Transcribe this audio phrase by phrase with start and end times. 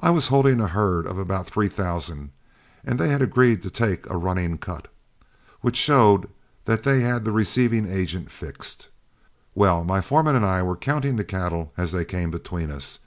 [0.00, 2.32] I was holding a herd of about three thousand,
[2.84, 4.88] and they had agreed to take a running cut,
[5.60, 6.28] which showed
[6.64, 8.88] that they had the receiving agent fixed.
[9.54, 12.98] Well, my foreman and I were counting the cattle as they came between us.